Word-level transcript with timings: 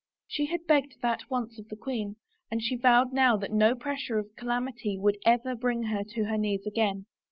She 0.25 0.47
had 0.47 0.65
begged 0.65 0.95
that 1.03 1.29
once 1.29 1.59
of 1.59 1.69
the 1.69 1.75
queen 1.75 2.15
and 2.49 2.59
she 2.59 2.75
vowed 2.75 3.13
now 3.13 3.37
that 3.37 3.51
no 3.51 3.75
pressure 3.75 4.17
of 4.17 4.35
calamity 4.35 4.97
would 4.97 5.19
ever 5.27 5.53
bring 5.53 5.83
her 5.83 6.03
to 6.03 6.23
her 6.23 6.39
knees 6.39 6.65
again. 6.65 7.05